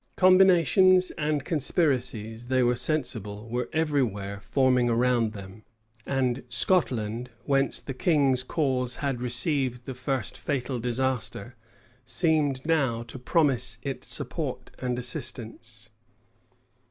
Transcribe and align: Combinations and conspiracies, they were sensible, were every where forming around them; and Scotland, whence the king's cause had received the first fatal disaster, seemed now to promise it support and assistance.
Combinations 0.15 1.11
and 1.11 1.45
conspiracies, 1.45 2.47
they 2.47 2.63
were 2.63 2.75
sensible, 2.75 3.47
were 3.47 3.69
every 3.71 4.01
where 4.01 4.39
forming 4.39 4.89
around 4.89 5.33
them; 5.33 5.63
and 6.07 6.43
Scotland, 6.49 7.29
whence 7.45 7.79
the 7.79 7.93
king's 7.93 8.41
cause 8.41 8.95
had 8.95 9.21
received 9.21 9.85
the 9.85 9.93
first 9.93 10.39
fatal 10.39 10.79
disaster, 10.79 11.55
seemed 12.03 12.65
now 12.65 13.03
to 13.03 13.19
promise 13.19 13.77
it 13.83 14.03
support 14.03 14.71
and 14.79 14.97
assistance. 14.97 15.91